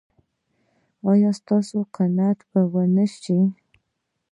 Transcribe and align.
ایا 1.09 1.31
ستاسو 1.39 1.77
قناعت 1.95 2.39
به 2.49 2.61
و 2.71 2.73
نه 2.95 3.05
شي؟ 3.21 3.39